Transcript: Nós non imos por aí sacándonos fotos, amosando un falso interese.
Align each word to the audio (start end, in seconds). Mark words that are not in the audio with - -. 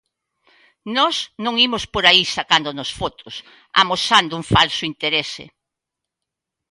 Nós 0.97 1.15
non 1.43 1.55
imos 1.67 1.83
por 1.93 2.03
aí 2.09 2.23
sacándonos 2.37 2.89
fotos, 2.99 3.35
amosando 3.81 4.33
un 4.39 4.45
falso 4.55 4.83
interese. 4.91 5.45